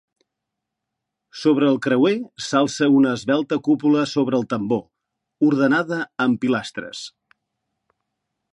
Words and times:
Sobre 1.41 1.67
el 1.73 1.75
creuer 1.85 2.13
s’alça 2.45 2.87
una 3.01 3.11
esvelta 3.19 3.59
cúpula 3.67 4.07
sobre 4.15 4.39
tambor, 4.55 4.81
ordenada 5.51 6.01
amb 6.27 6.43
pilastres. 6.47 7.03